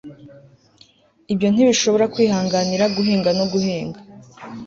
Ibyo 1.33 1.47
ntibishobora 1.49 2.05
kwihanganira 2.13 2.85
guhinga 2.95 3.29
no 3.37 3.45
guhinga 3.51 3.99